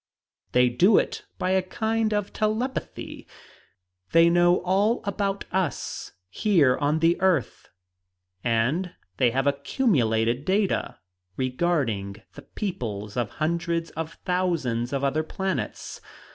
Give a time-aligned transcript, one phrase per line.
[0.53, 3.27] They do it by a kind of telepathy;
[4.13, 7.69] they know all about us here on the earth;
[8.43, 10.97] and they have accumulated data
[11.37, 16.01] regarding the peoples of hundreds of thousands of other planets!